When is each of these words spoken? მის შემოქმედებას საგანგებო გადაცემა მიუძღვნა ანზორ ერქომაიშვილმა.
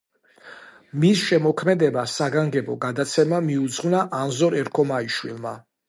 მის 1.03 1.21
შემოქმედებას 1.25 2.17
საგანგებო 2.21 2.79
გადაცემა 2.87 3.45
მიუძღვნა 3.53 4.05
ანზორ 4.25 4.61
ერქომაიშვილმა. 4.67 5.59